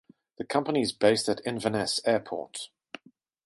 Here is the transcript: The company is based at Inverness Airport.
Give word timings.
The 0.39 0.45
company 0.45 0.81
is 0.81 0.93
based 0.93 1.29
at 1.29 1.45
Inverness 1.45 1.99
Airport. 2.05 2.69